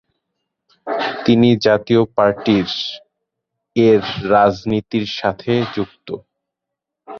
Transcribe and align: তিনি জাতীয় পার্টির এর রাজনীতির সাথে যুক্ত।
তিনি 1.25 1.49
জাতীয় 1.65 2.01
পার্টির 2.15 2.67
এর 3.75 4.01
রাজনীতির 4.31 5.05
সাথে 5.19 5.51
যুক্ত। 5.75 6.07